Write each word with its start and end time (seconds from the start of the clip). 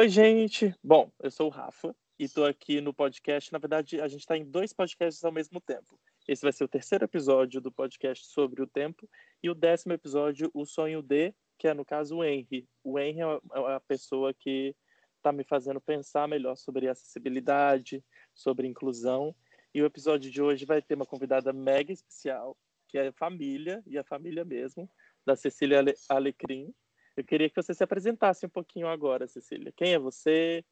Oi, 0.00 0.08
gente. 0.08 0.74
Bom, 0.82 1.12
eu 1.22 1.30
sou 1.30 1.48
o 1.48 1.50
Rafa 1.50 1.94
e 2.18 2.24
estou 2.24 2.46
aqui 2.46 2.80
no 2.80 2.90
podcast. 2.90 3.52
Na 3.52 3.58
verdade, 3.58 4.00
a 4.00 4.08
gente 4.08 4.20
está 4.20 4.34
em 4.34 4.46
dois 4.46 4.72
podcasts 4.72 5.22
ao 5.22 5.30
mesmo 5.30 5.60
tempo. 5.60 6.00
Esse 6.26 6.40
vai 6.40 6.54
ser 6.54 6.64
o 6.64 6.68
terceiro 6.68 7.04
episódio 7.04 7.60
do 7.60 7.70
podcast 7.70 8.24
sobre 8.28 8.62
o 8.62 8.66
tempo 8.66 9.06
e 9.42 9.50
o 9.50 9.54
décimo 9.54 9.92
episódio, 9.92 10.50
o 10.54 10.64
sonho 10.64 11.02
de, 11.02 11.34
que 11.58 11.68
é 11.68 11.74
no 11.74 11.84
caso 11.84 12.16
o 12.16 12.24
Henry. 12.24 12.66
O 12.82 12.98
Henry 12.98 13.20
é 13.20 13.74
a 13.74 13.80
pessoa 13.80 14.32
que 14.32 14.74
está 15.18 15.32
me 15.32 15.44
fazendo 15.44 15.82
pensar 15.82 16.26
melhor 16.26 16.56
sobre 16.56 16.88
acessibilidade, 16.88 18.02
sobre 18.34 18.66
inclusão. 18.66 19.36
E 19.74 19.82
o 19.82 19.84
episódio 19.84 20.30
de 20.30 20.40
hoje 20.40 20.64
vai 20.64 20.80
ter 20.80 20.94
uma 20.94 21.04
convidada 21.04 21.52
mega 21.52 21.92
especial, 21.92 22.56
que 22.88 22.96
é 22.96 23.08
a 23.08 23.12
família, 23.12 23.82
e 23.86 23.98
a 23.98 24.02
família 24.04 24.46
mesmo, 24.46 24.88
da 25.26 25.36
Cecília 25.36 25.84
Alecrim. 26.08 26.72
Eu 27.20 27.24
queria 27.24 27.50
que 27.50 27.62
você 27.62 27.74
se 27.74 27.84
apresentasse 27.84 28.46
um 28.46 28.48
pouquinho 28.48 28.88
agora, 28.88 29.26
Cecília. 29.26 29.70
Quem 29.76 29.92
é 29.92 29.98
você? 29.98 30.64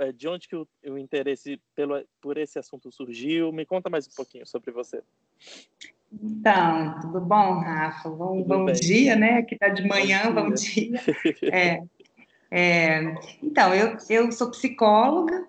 É, 0.00 0.10
de 0.10 0.26
onde 0.26 0.48
que 0.48 0.56
o, 0.56 0.66
o 0.86 0.96
interesse 0.96 1.60
pelo, 1.74 2.02
por 2.18 2.38
esse 2.38 2.58
assunto 2.58 2.90
surgiu? 2.90 3.52
Me 3.52 3.66
conta 3.66 3.90
mais 3.90 4.08
um 4.08 4.10
pouquinho 4.16 4.46
sobre 4.46 4.70
você. 4.70 5.02
Então, 6.10 6.98
tudo 7.02 7.20
bom, 7.20 7.60
Rafa? 7.60 8.08
Bom, 8.08 8.42
bom 8.42 8.64
dia, 8.72 9.16
né? 9.16 9.38
Aqui 9.38 9.52
está 9.52 9.68
de 9.68 9.86
manhã, 9.86 10.32
bom 10.32 10.50
dia. 10.54 10.98
Bom 10.98 11.32
dia. 11.40 11.52
É, 11.52 11.82
é, 12.50 13.14
então, 13.42 13.74
eu, 13.74 13.98
eu 14.08 14.32
sou 14.32 14.50
psicóloga, 14.50 15.46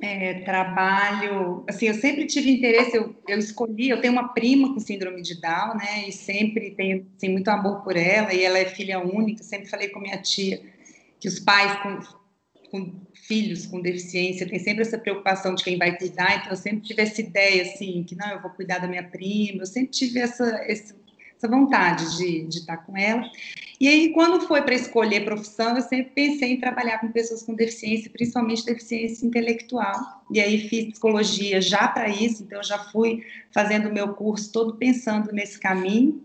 é, 0.00 0.40
trabalho, 0.40 1.64
assim, 1.68 1.86
eu 1.86 1.94
sempre 1.94 2.26
tive 2.26 2.50
interesse, 2.50 2.96
eu, 2.96 3.14
eu 3.26 3.38
escolhi, 3.38 3.88
eu 3.88 4.00
tenho 4.00 4.12
uma 4.12 4.28
prima 4.28 4.72
com 4.72 4.80
síndrome 4.80 5.22
de 5.22 5.40
Down, 5.40 5.76
né, 5.76 6.08
e 6.08 6.12
sempre 6.12 6.70
tenho 6.72 7.06
assim, 7.16 7.28
muito 7.28 7.48
amor 7.48 7.82
por 7.82 7.96
ela, 7.96 8.32
e 8.32 8.42
ela 8.42 8.58
é 8.58 8.64
filha 8.64 8.98
única, 9.00 9.42
sempre 9.42 9.68
falei 9.68 9.88
com 9.88 10.00
minha 10.00 10.18
tia 10.18 10.60
que 11.20 11.26
os 11.26 11.40
pais 11.40 11.80
com, 11.82 11.98
com 12.70 13.00
filhos 13.12 13.66
com 13.66 13.80
deficiência 13.80 14.48
têm 14.48 14.58
sempre 14.58 14.82
essa 14.82 14.98
preocupação 14.98 15.54
de 15.54 15.64
quem 15.64 15.76
vai 15.76 15.96
cuidar, 15.96 16.38
então 16.38 16.50
eu 16.50 16.56
sempre 16.56 16.80
tive 16.80 17.02
essa 17.02 17.20
ideia, 17.20 17.62
assim, 17.62 18.04
que 18.04 18.14
não, 18.14 18.28
eu 18.30 18.40
vou 18.40 18.50
cuidar 18.50 18.78
da 18.78 18.88
minha 18.88 19.04
prima, 19.04 19.62
eu 19.62 19.66
sempre 19.66 19.90
tive 19.90 20.20
essa, 20.20 20.64
esse, 20.66 20.94
essa 21.38 21.48
vontade 21.48 22.18
de, 22.18 22.44
de 22.46 22.58
estar 22.58 22.78
com 22.78 22.96
ela, 22.96 23.24
e 23.80 23.86
aí, 23.86 24.12
quando 24.12 24.40
foi 24.40 24.60
para 24.62 24.74
escolher 24.74 25.24
profissão, 25.24 25.76
eu 25.76 25.82
sempre 25.82 26.10
pensei 26.12 26.54
em 26.54 26.60
trabalhar 26.60 26.98
com 26.98 27.12
pessoas 27.12 27.44
com 27.44 27.54
deficiência, 27.54 28.10
principalmente 28.10 28.64
deficiência 28.64 29.24
intelectual. 29.24 30.24
E 30.32 30.40
aí 30.40 30.68
fiz 30.68 30.86
psicologia 30.88 31.60
já 31.60 31.86
para 31.86 32.08
isso, 32.08 32.42
então 32.42 32.60
já 32.60 32.76
fui 32.90 33.24
fazendo 33.52 33.88
o 33.88 33.94
meu 33.94 34.14
curso 34.14 34.52
todo 34.52 34.74
pensando 34.74 35.30
nesse 35.30 35.60
caminho. 35.60 36.20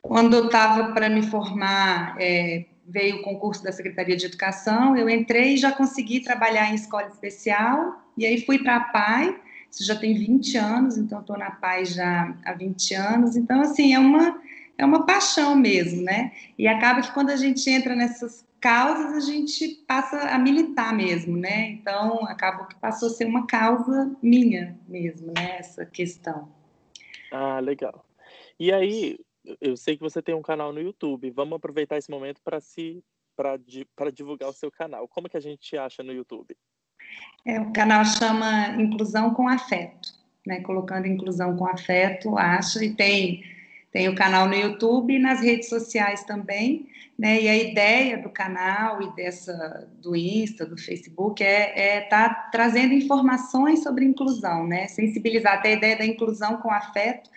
Quando 0.00 0.36
eu 0.36 0.46
estava 0.46 0.92
para 0.92 1.08
me 1.08 1.22
formar, 1.22 2.14
é, 2.20 2.64
veio 2.86 3.16
o 3.16 3.22
concurso 3.22 3.64
da 3.64 3.72
Secretaria 3.72 4.16
de 4.16 4.26
Educação, 4.26 4.96
eu 4.96 5.08
entrei 5.08 5.54
e 5.54 5.56
já 5.56 5.72
consegui 5.72 6.20
trabalhar 6.20 6.70
em 6.70 6.76
escola 6.76 7.08
especial, 7.08 8.00
e 8.16 8.24
aí 8.24 8.40
fui 8.46 8.60
para 8.60 8.76
a 8.76 8.80
PAI, 8.80 9.36
isso 9.72 9.84
já 9.84 9.96
tem 9.96 10.14
20 10.14 10.56
anos, 10.58 10.98
então 10.98 11.20
estou 11.20 11.38
na 11.38 11.50
PAI 11.50 11.86
já 11.86 12.36
há 12.44 12.52
20 12.52 12.94
anos, 12.94 13.36
então 13.36 13.62
assim, 13.62 13.94
é 13.94 13.98
uma 13.98 14.40
é 14.76 14.84
uma 14.84 15.06
paixão 15.06 15.54
mesmo, 15.54 16.02
né? 16.02 16.32
E 16.58 16.66
acaba 16.66 17.00
que 17.00 17.12
quando 17.12 17.30
a 17.30 17.36
gente 17.36 17.68
entra 17.70 17.94
nessas 17.94 18.44
causas, 18.60 19.14
a 19.14 19.20
gente 19.20 19.68
passa 19.86 20.18
a 20.18 20.38
militar 20.38 20.94
mesmo, 20.94 21.36
né? 21.36 21.68
Então, 21.70 22.24
acaba 22.26 22.66
que 22.66 22.74
passou 22.76 23.08
a 23.08 23.10
ser 23.12 23.26
uma 23.26 23.46
causa 23.46 24.16
minha 24.22 24.78
mesmo, 24.88 25.32
né? 25.36 25.58
Essa 25.58 25.84
questão. 25.84 26.48
Ah, 27.30 27.60
legal. 27.60 28.04
E 28.58 28.72
aí, 28.72 29.18
eu 29.60 29.76
sei 29.76 29.96
que 29.96 30.02
você 30.02 30.22
tem 30.22 30.34
um 30.34 30.42
canal 30.42 30.72
no 30.72 30.80
YouTube. 30.80 31.30
Vamos 31.30 31.56
aproveitar 31.56 31.96
esse 31.96 32.10
momento 32.10 32.40
para 32.42 32.60
se 32.60 33.02
para 33.34 34.10
divulgar 34.10 34.48
o 34.48 34.52
seu 34.52 34.70
canal. 34.70 35.08
Como 35.08 35.28
que 35.28 35.36
a 35.36 35.40
gente 35.40 35.76
acha 35.76 36.02
no 36.02 36.12
YouTube? 36.12 36.56
É, 37.44 37.60
o 37.60 37.72
canal 37.72 38.04
chama 38.04 38.76
Inclusão 38.80 39.34
com 39.34 39.48
Afeto, 39.48 40.14
né? 40.46 40.60
Colocando 40.60 41.06
inclusão 41.06 41.56
com 41.56 41.66
afeto, 41.66 42.36
acha 42.36 42.84
e 42.84 42.90
tem 42.90 43.42
tem 43.92 44.08
o 44.08 44.14
canal 44.14 44.48
no 44.48 44.54
YouTube 44.54 45.14
e 45.14 45.18
nas 45.18 45.42
redes 45.42 45.68
sociais 45.68 46.24
também, 46.24 46.86
né? 47.18 47.42
E 47.42 47.48
a 47.48 47.54
ideia 47.54 48.16
do 48.16 48.30
canal 48.30 49.02
e 49.02 49.14
dessa 49.14 49.86
do 50.00 50.16
Insta, 50.16 50.64
do 50.64 50.78
Facebook 50.78 51.44
é 51.44 52.04
estar 52.04 52.24
é 52.24 52.28
tá 52.28 52.34
trazendo 52.50 52.94
informações 52.94 53.82
sobre 53.82 54.06
inclusão, 54.06 54.66
né? 54.66 54.88
Sensibilizar 54.88 55.54
até 55.54 55.70
a 55.70 55.76
ideia 55.76 55.98
da 55.98 56.06
inclusão 56.06 56.56
com 56.56 56.70
afeto. 56.70 57.30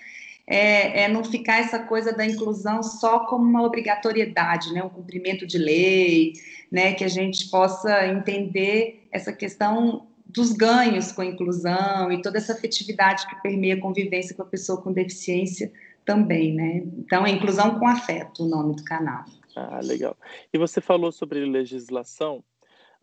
É, 0.48 1.02
é, 1.02 1.08
não 1.08 1.24
ficar 1.24 1.60
essa 1.60 1.80
coisa 1.80 2.14
da 2.14 2.24
inclusão 2.24 2.84
só 2.84 3.26
como 3.26 3.44
uma 3.44 3.64
obrigatoriedade, 3.64 4.72
né, 4.72 4.84
um 4.84 4.90
cumprimento 4.90 5.44
de 5.48 5.58
lei, 5.58 6.34
né, 6.72 6.94
que 6.94 7.04
a 7.04 7.08
gente 7.08 7.50
possa 7.50 8.06
entender 8.06 9.05
essa 9.16 9.32
questão 9.32 10.08
dos 10.26 10.52
ganhos 10.52 11.12
com 11.12 11.22
a 11.22 11.26
inclusão 11.26 12.12
e 12.12 12.22
toda 12.22 12.38
essa 12.38 12.54
afetividade 12.54 13.26
que 13.28 13.42
permeia 13.42 13.76
a 13.76 13.82
convivência 13.82 14.36
com 14.36 14.42
a 14.42 14.46
pessoa 14.46 14.82
com 14.82 14.92
deficiência 14.92 15.72
também, 16.04 16.54
né? 16.54 16.84
Então, 16.98 17.26
é 17.26 17.32
Inclusão 17.32 17.80
com 17.80 17.88
Afeto, 17.88 18.44
o 18.44 18.48
nome 18.48 18.76
do 18.76 18.84
canal. 18.84 19.24
Ah, 19.56 19.80
legal. 19.82 20.18
E 20.54 20.58
você 20.58 20.82
falou 20.82 21.12
sobre 21.12 21.46
legislação. 21.46 22.44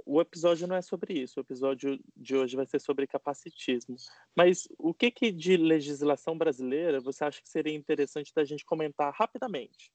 O 0.04 0.20
episódio 0.20 0.66
não 0.66 0.76
é 0.76 0.82
sobre 0.82 1.14
isso. 1.14 1.40
O 1.40 1.42
episódio 1.42 1.98
de 2.14 2.36
hoje 2.36 2.56
vai 2.56 2.66
ser 2.66 2.80
sobre 2.80 3.06
capacitismo. 3.06 3.96
Mas 4.36 4.68
o 4.78 4.92
que, 4.92 5.10
que 5.10 5.32
de 5.32 5.56
legislação 5.56 6.36
brasileira 6.36 7.00
você 7.00 7.24
acha 7.24 7.40
que 7.40 7.48
seria 7.48 7.74
interessante 7.74 8.32
da 8.34 8.44
gente 8.44 8.64
comentar 8.64 9.12
rapidamente? 9.14 9.90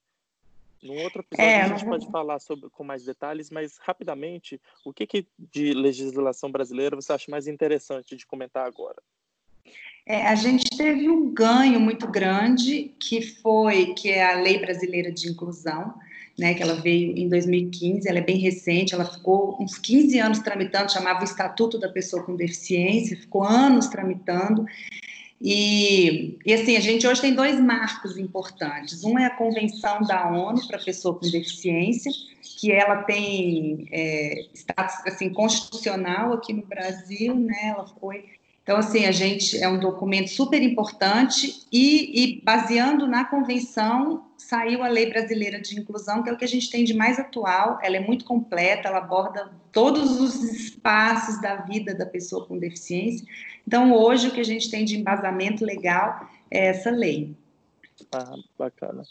Num 0.82 1.02
outro 1.02 1.22
episódio 1.22 1.50
é, 1.50 1.62
a 1.62 1.68
gente 1.68 1.84
pode 1.84 2.10
falar 2.10 2.38
sobre, 2.38 2.70
com 2.70 2.84
mais 2.84 3.04
detalhes, 3.04 3.50
mas 3.50 3.78
rapidamente, 3.78 4.60
o 4.84 4.92
que, 4.92 5.06
que 5.06 5.26
de 5.38 5.72
legislação 5.72 6.50
brasileira 6.50 6.94
você 6.94 7.12
acha 7.12 7.30
mais 7.30 7.46
interessante 7.46 8.16
de 8.16 8.26
comentar 8.26 8.66
agora? 8.66 9.02
É, 10.06 10.26
a 10.26 10.34
gente 10.34 10.64
teve 10.76 11.08
um 11.08 11.30
ganho 11.32 11.78
muito 11.78 12.06
grande, 12.06 12.94
que 12.98 13.20
foi 13.20 13.92
que 13.94 14.08
é 14.08 14.24
a 14.24 14.40
Lei 14.40 14.58
Brasileira 14.58 15.12
de 15.12 15.28
Inclusão, 15.28 15.94
né, 16.38 16.54
que 16.54 16.62
ela 16.62 16.74
veio 16.74 17.18
em 17.18 17.28
2015, 17.28 18.08
ela 18.08 18.18
é 18.18 18.22
bem 18.22 18.38
recente, 18.38 18.94
ela 18.94 19.04
ficou 19.04 19.60
uns 19.60 19.76
15 19.76 20.18
anos 20.20 20.38
tramitando, 20.38 20.92
chamava 20.92 21.20
o 21.20 21.24
Estatuto 21.24 21.78
da 21.78 21.88
Pessoa 21.88 22.22
com 22.22 22.36
Deficiência, 22.36 23.18
ficou 23.18 23.42
anos 23.42 23.88
tramitando, 23.88 24.64
e, 25.40 26.36
e, 26.44 26.52
assim, 26.52 26.76
a 26.76 26.80
gente 26.80 27.06
hoje 27.06 27.20
tem 27.20 27.34
dois 27.34 27.60
marcos 27.60 28.16
importantes. 28.18 29.04
Um 29.04 29.18
é 29.18 29.26
a 29.26 29.36
Convenção 29.36 30.02
da 30.02 30.28
ONU 30.28 30.66
para 30.66 30.78
Pessoa 30.78 31.14
com 31.14 31.30
Deficiência, 31.30 32.10
que 32.42 32.72
ela 32.72 33.04
tem 33.04 33.86
é, 33.92 34.46
status 34.52 34.96
assim, 35.06 35.32
constitucional 35.32 36.32
aqui 36.32 36.52
no 36.52 36.62
Brasil, 36.62 37.36
né? 37.36 37.68
Ela 37.68 37.86
foi 38.00 38.24
então, 38.68 38.80
assim, 38.80 39.06
a 39.06 39.12
gente 39.12 39.56
é 39.56 39.66
um 39.66 39.80
documento 39.80 40.28
super 40.28 40.62
importante 40.62 41.64
e, 41.72 42.22
e, 42.22 42.42
baseando 42.42 43.06
na 43.06 43.24
convenção, 43.24 44.30
saiu 44.36 44.82
a 44.82 44.88
Lei 44.88 45.08
Brasileira 45.08 45.58
de 45.58 45.80
Inclusão, 45.80 46.22
que 46.22 46.28
é 46.28 46.32
o 46.34 46.36
que 46.36 46.44
a 46.44 46.48
gente 46.48 46.68
tem 46.68 46.84
de 46.84 46.92
mais 46.92 47.18
atual. 47.18 47.78
Ela 47.82 47.96
é 47.96 48.00
muito 48.00 48.26
completa, 48.26 48.88
ela 48.88 48.98
aborda 48.98 49.50
todos 49.72 50.20
os 50.20 50.34
espaços 50.52 51.40
da 51.40 51.62
vida 51.62 51.94
da 51.94 52.04
pessoa 52.04 52.44
com 52.44 52.58
deficiência. 52.58 53.26
Então, 53.66 53.90
hoje, 53.90 54.28
o 54.28 54.32
que 54.32 54.40
a 54.40 54.44
gente 54.44 54.70
tem 54.70 54.84
de 54.84 54.98
embasamento 54.98 55.64
legal 55.64 56.28
é 56.50 56.66
essa 56.66 56.90
lei. 56.90 57.34
Ah, 58.12 58.36
bacana. 58.58 59.02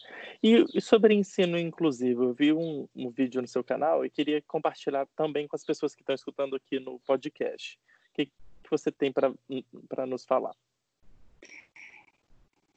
E, 0.44 0.80
sobre 0.80 1.16
ensino 1.16 1.58
inclusivo, 1.58 2.26
eu 2.26 2.34
vi 2.36 2.54
um, 2.54 2.88
um 2.96 3.10
vídeo 3.10 3.42
no 3.42 3.48
seu 3.48 3.64
canal 3.64 4.06
e 4.06 4.10
queria 4.12 4.40
compartilhar 4.44 5.08
também 5.16 5.48
com 5.48 5.56
as 5.56 5.66
pessoas 5.66 5.96
que 5.96 6.04
estão 6.04 6.14
escutando 6.14 6.56
aqui 6.56 6.80
no 6.80 7.00
podcast. 7.00 7.80
Que 8.14 8.30
que 8.68 8.72
você 8.72 8.92
tem 8.92 9.12
para 9.12 10.06
nos 10.06 10.26
falar? 10.26 10.56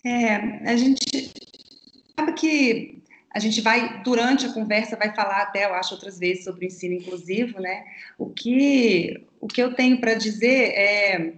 É, 0.05 0.35
a 0.71 0.77
gente 0.77 1.33
sabe 2.19 2.33
que 2.33 3.03
a 3.33 3.39
gente 3.39 3.61
vai, 3.61 4.03
durante 4.03 4.47
a 4.47 4.53
conversa, 4.53 4.97
vai 4.97 5.15
falar 5.15 5.43
até, 5.43 5.65
eu 5.67 5.75
acho, 5.75 5.95
outras 5.95 6.19
vezes 6.19 6.45
sobre 6.45 6.65
o 6.65 6.69
ensino 6.69 6.95
inclusivo, 6.95 7.61
né? 7.61 7.85
O 8.19 8.29
que, 8.31 9.27
o 9.41 9.47
que 9.47 9.63
eu 9.63 9.75
tenho 9.75 10.01
para 10.01 10.15
dizer 10.15 10.73
é 10.75 11.35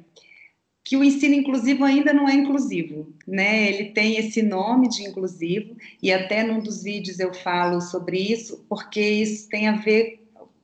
que 0.85 0.97
o 0.97 1.05
ensino 1.05 1.35
inclusivo 1.35 1.85
ainda 1.85 2.13
não 2.13 2.29
é 2.29 2.35
inclusivo, 2.35 3.13
né? 3.27 3.69
Ele 3.69 3.91
tem 3.91 4.17
esse 4.17 4.43
nome 4.43 4.89
de 4.89 5.03
inclusivo, 5.03 5.77
e 6.03 6.13
até 6.13 6.43
num 6.43 6.61
dos 6.61 6.83
vídeos 6.83 7.21
eu 7.21 7.35
falo 7.35 7.81
sobre 7.81 8.19
isso, 8.19 8.65
porque 8.69 9.01
isso 9.01 9.49
tem 9.49 9.69
a 9.69 9.77
ver 9.77 10.22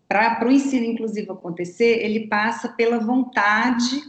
para 0.08 0.48
o 0.48 0.50
ensino 0.50 0.86
inclusivo 0.86 1.32
acontecer, 1.32 2.02
ele 2.02 2.26
passa 2.26 2.70
pela 2.70 2.98
vontade 2.98 4.02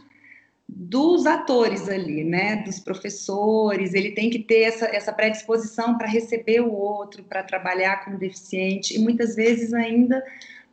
dos 0.65 1.25
atores 1.25 1.89
ali, 1.89 2.23
né, 2.23 2.57
dos 2.57 2.79
professores, 2.79 3.93
ele 3.93 4.11
tem 4.11 4.29
que 4.29 4.39
ter 4.39 4.61
essa, 4.61 4.85
essa 4.85 5.11
predisposição 5.11 5.97
para 5.97 6.07
receber 6.07 6.61
o 6.61 6.71
outro, 6.71 7.23
para 7.23 7.43
trabalhar 7.43 8.05
com 8.05 8.11
o 8.11 8.17
deficiente, 8.17 8.95
e 8.95 8.99
muitas 8.99 9.35
vezes 9.35 9.73
ainda 9.73 10.23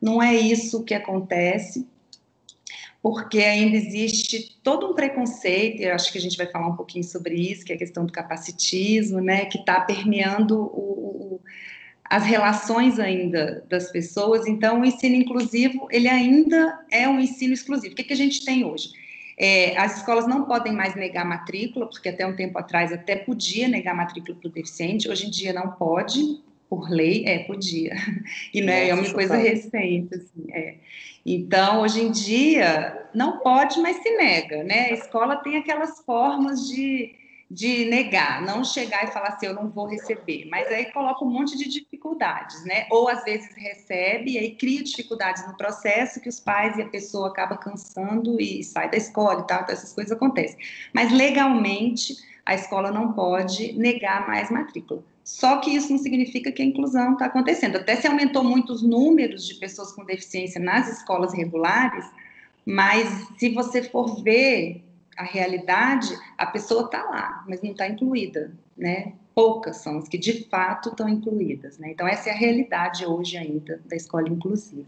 não 0.01 0.23
é 0.23 0.35
isso 0.35 0.85
que 0.85 0.95
acontece, 0.95 1.89
porque 3.03 3.39
ainda 3.39 3.77
existe 3.77 4.59
todo 4.63 4.91
um 4.91 4.95
preconceito, 4.95 5.81
eu 5.81 5.95
acho 5.95 6.13
que 6.13 6.19
a 6.19 6.21
gente 6.21 6.37
vai 6.37 6.47
falar 6.47 6.69
um 6.69 6.77
pouquinho 6.77 7.05
sobre 7.05 7.35
isso, 7.35 7.65
que 7.65 7.73
é 7.73 7.77
a 7.77 7.79
questão 7.79 8.05
do 8.05 8.13
capacitismo, 8.13 9.21
né, 9.21 9.47
que 9.47 9.59
está 9.59 9.81
permeando 9.81 10.61
o, 10.61 11.41
as 12.09 12.25
relações 12.25 12.99
ainda 12.99 13.65
das 13.69 13.91
pessoas. 13.91 14.47
Então, 14.47 14.81
o 14.81 14.85
ensino 14.85 15.17
inclusivo, 15.17 15.89
ele 15.91 16.09
ainda 16.09 16.79
é 16.91 17.09
um 17.09 17.21
ensino 17.21 17.53
exclusivo. 17.53 17.93
O 17.93 17.97
que, 17.97 18.05
que 18.05 18.13
a 18.13 18.17
gente 18.17 18.45
tem 18.45 18.65
hoje? 18.65 18.91
É, 19.39 19.77
as 19.77 19.99
escolas 19.99 20.27
não 20.27 20.45
podem 20.45 20.73
mais 20.73 20.95
negar 20.95 21.25
matrícula, 21.25 21.87
porque 21.87 22.09
até 22.09 22.27
um 22.27 22.35
tempo 22.35 22.59
atrás 22.59 22.93
até 22.93 23.17
podia 23.17 23.69
negar 23.69 23.95
matrícula 23.95 24.39
para 24.39 24.49
o 24.49 24.53
deficiente, 24.53 25.11
hoje 25.11 25.27
em 25.27 25.31
dia 25.31 25.53
não 25.53 25.73
pode, 25.73 26.41
por 26.71 26.91
lei, 26.91 27.25
é, 27.27 27.41
podia. 27.41 27.95
E 28.55 28.63
não 28.63 28.73
é, 28.73 28.89
é 28.89 28.95
uma 28.95 29.13
coisa 29.13 29.37
recente, 29.37 30.15
assim, 30.15 30.51
é. 30.51 30.75
Então, 31.25 31.81
hoje 31.81 32.01
em 32.03 32.11
dia, 32.11 33.09
não 33.13 33.41
pode, 33.41 33.81
mas 33.81 33.97
se 33.97 34.17
nega, 34.17 34.63
né? 34.63 34.91
A 34.91 34.93
escola 34.93 35.37
tem 35.37 35.57
aquelas 35.57 36.01
formas 36.05 36.69
de 36.69 37.15
de 37.51 37.85
negar, 37.85 38.43
não 38.43 38.65
chegar 38.65 39.05
e 39.05 39.13
falar 39.13 39.29
assim, 39.29 39.47
eu 39.47 39.55
não 39.55 39.69
vou 39.69 39.87
receber, 39.87 40.47
mas 40.51 40.67
aí 40.69 40.87
coloca 40.87 41.25
um 41.25 41.31
monte 41.31 41.57
de 41.57 41.69
dificuldades, 41.69 42.65
né? 42.65 42.87
Ou 42.91 43.09
às 43.09 43.23
vezes 43.23 43.55
recebe 43.55 44.33
e 44.33 44.39
aí 44.39 44.57
cria 44.57 44.83
dificuldades 44.83 45.47
no 45.47 45.57
processo 45.57 46.21
que 46.21 46.29
os 46.29 46.41
pais 46.41 46.77
e 46.77 46.83
a 46.83 46.89
pessoa 46.89 47.29
acaba 47.29 47.57
cansando 47.57 48.41
e 48.41 48.65
sai 48.65 48.91
da 48.91 48.97
escola 48.97 49.43
e 49.43 49.47
tal, 49.47 49.63
então 49.63 49.75
essas 49.75 49.93
coisas 49.93 50.11
acontecem. 50.11 50.59
Mas 50.93 51.13
legalmente 51.13 52.17
a 52.45 52.55
escola 52.55 52.91
não 52.91 53.13
pode 53.13 53.73
negar 53.75 54.27
mais 54.27 54.51
matrícula. 54.51 55.03
Só 55.23 55.59
que 55.59 55.71
isso 55.71 55.91
não 55.91 55.99
significa 55.99 56.53
que 56.53 56.63
a 56.63 56.65
inclusão 56.65 57.15
está 57.15 57.27
acontecendo. 57.27 57.77
Até 57.77 57.97
se 57.97 58.07
aumentou 58.07 58.45
muito 58.45 58.73
os 58.73 58.83
números 58.83 59.45
de 59.45 59.55
pessoas 59.55 59.93
com 59.93 60.05
deficiência 60.05 60.61
nas 60.61 60.89
escolas 60.89 61.35
regulares, 61.35 62.05
mas 62.65 63.09
se 63.37 63.51
você 63.51 63.83
for 63.83 64.23
ver 64.23 64.86
a 65.17 65.25
realidade, 65.25 66.09
a 66.37 66.47
pessoa 66.47 66.85
está 66.85 67.03
lá, 67.05 67.45
mas 67.49 67.63
não 67.63 67.73
está 67.73 67.89
incluída, 67.89 68.57
né? 68.77 69.15
Poucas 69.35 69.79
são 69.79 69.99
as 69.99 70.09
que 70.09 70.19
de 70.19 70.49
fato 70.49 70.91
estão 70.91 71.09
incluídas, 71.09 71.79
né? 71.79 71.91
Então 71.91 72.07
essa 72.07 72.29
é 72.29 72.33
a 72.33 72.37
realidade 72.37 73.07
hoje 73.07 73.37
ainda 73.37 73.83
da 73.87 73.97
escola 73.97 74.29
inclusiva. 74.29 74.87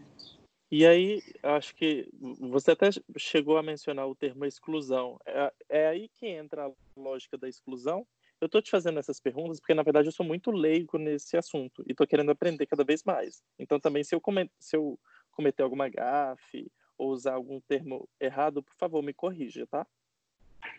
E 0.70 0.86
aí, 0.86 1.22
acho 1.42 1.75
que 1.75 2.06
você 2.38 2.72
até 2.72 2.90
chegou 3.16 3.56
a 3.56 3.62
mencionar 3.62 4.06
o 4.06 4.14
termo 4.14 4.44
exclusão. 4.44 5.19
É, 5.25 5.52
é 5.70 5.88
aí 5.88 6.10
que 6.10 6.26
entra 6.26 6.66
a 6.66 6.72
lógica 6.94 7.38
da 7.38 7.48
exclusão. 7.48 8.06
Eu 8.38 8.46
estou 8.46 8.60
te 8.60 8.70
fazendo 8.70 8.98
essas 8.98 9.19
perguntas 9.19 9.58
porque, 9.58 9.72
na 9.72 9.82
verdade, 9.82 10.08
eu 10.08 10.12
sou 10.12 10.26
muito 10.26 10.50
leigo 10.50 10.98
nesse 10.98 11.38
assunto 11.38 11.82
e 11.86 11.92
estou 11.92 12.06
querendo 12.06 12.30
aprender 12.30 12.66
cada 12.66 12.84
vez 12.84 13.02
mais. 13.02 13.42
Então, 13.58 13.80
também, 13.80 14.04
se 14.04 14.14
eu, 14.14 14.22
se 14.58 14.76
eu 14.76 15.00
cometer 15.30 15.62
alguma 15.62 15.88
gafe 15.88 16.70
ou 16.98 17.12
usar 17.12 17.34
algum 17.34 17.60
termo 17.60 18.06
errado, 18.20 18.62
por 18.62 18.75
favor, 18.76 19.02
me 19.02 19.14
corrija, 19.14 19.66
tá? 19.66 19.86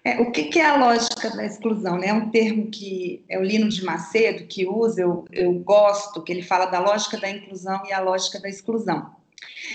É, 0.04 0.22
o 0.22 0.31
que, 0.31 0.46
que, 0.46 0.60
é 0.60 0.66
a 0.66 0.78
lógica 0.78 1.30
da 1.36 1.46
exclusão? 1.46 1.98
Né? 1.98 2.07
É 2.07 2.13
um 2.13 2.30
termo 2.30 2.68
que 2.68 3.24
é 3.28 3.38
o 3.38 3.44
Lino 3.44 3.68
de 3.68 3.84
Macedo 3.84 4.46
que 4.46 4.66
usa, 4.66 5.01
eu, 5.01 5.25
eu 5.31 5.54
gosto, 5.54 6.24
que 6.24 6.31
ele 6.31 6.42
fala 6.42 6.66
da 6.66 6.80
lógica 6.80 7.18
da 7.18 7.30
inclusão 7.30 7.81
e 7.86 7.92
a 7.92 8.00
lógica 8.00 8.40
da 8.40 8.48
exclusão. 8.48 9.19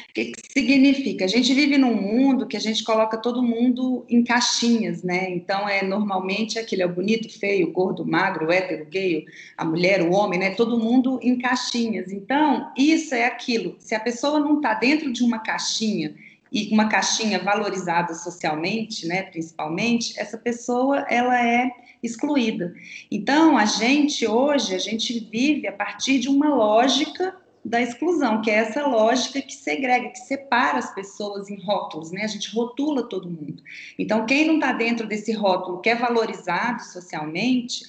O 0.08 0.12
que, 0.12 0.26
que, 0.26 0.52
significa? 0.52 1.24
A 1.24 1.28
gente 1.28 1.52
vive 1.52 1.78
num 1.78 1.94
mundo 1.94 2.46
que 2.46 2.56
a 2.56 2.60
gente 2.60 2.82
coloca 2.84 3.16
todo 3.16 3.42
mundo 3.42 4.04
em 4.08 4.22
caixinhas, 4.24 5.02
né? 5.02 5.30
Então, 5.30 5.68
é 5.68 5.82
normalmente 5.82 6.58
aquele 6.58 6.82
é 6.82 6.86
o 6.86 6.92
bonito, 6.92 7.28
feio, 7.38 7.70
gordo, 7.70 8.04
magro, 8.04 8.50
hétero, 8.50 8.86
gay, 8.86 9.24
a 9.56 9.64
mulher, 9.64 10.02
o 10.02 10.12
homem, 10.12 10.38
né? 10.38 10.50
Todo 10.50 10.78
mundo 10.78 11.18
em 11.22 11.38
caixinhas. 11.38 12.12
Então, 12.12 12.72
isso 12.76 13.14
é 13.14 13.24
aquilo. 13.24 13.76
Se 13.78 13.94
a 13.94 14.00
pessoa 14.00 14.38
não 14.40 14.56
está 14.56 14.74
dentro 14.74 15.12
de 15.12 15.22
uma 15.22 15.38
caixinha 15.38 16.14
e 16.54 16.72
uma 16.72 16.88
caixinha 16.88 17.42
valorizada 17.42 18.14
socialmente, 18.14 19.08
né, 19.08 19.24
principalmente, 19.24 20.18
essa 20.18 20.38
pessoa 20.38 21.04
ela 21.10 21.36
é 21.44 21.68
excluída. 22.00 22.72
Então, 23.10 23.58
a 23.58 23.64
gente 23.64 24.24
hoje, 24.24 24.72
a 24.72 24.78
gente 24.78 25.18
vive 25.18 25.66
a 25.66 25.72
partir 25.72 26.20
de 26.20 26.28
uma 26.28 26.54
lógica 26.54 27.36
da 27.64 27.80
exclusão, 27.80 28.40
que 28.40 28.50
é 28.50 28.56
essa 28.56 28.86
lógica 28.86 29.42
que 29.42 29.54
segrega, 29.54 30.10
que 30.10 30.18
separa 30.18 30.78
as 30.78 30.94
pessoas 30.94 31.50
em 31.50 31.60
rótulos, 31.60 32.12
né? 32.12 32.22
A 32.22 32.28
gente 32.28 32.54
rotula 32.54 33.08
todo 33.08 33.28
mundo. 33.28 33.60
Então, 33.98 34.26
quem 34.26 34.46
não 34.46 34.56
está 34.56 34.72
dentro 34.72 35.08
desse 35.08 35.32
rótulo 35.32 35.80
que 35.80 35.88
é 35.88 35.96
valorizado 35.96 36.82
socialmente, 36.84 37.84